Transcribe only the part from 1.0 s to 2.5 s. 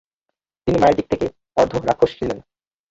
থেকে অর্ধ-রাক্ষস ছিলেন।